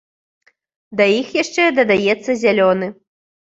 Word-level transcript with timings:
Да 1.01 1.07
іх 1.19 1.27
яшчэ 1.43 1.69
дадаецца 1.81 2.39
зялёны. 2.47 2.93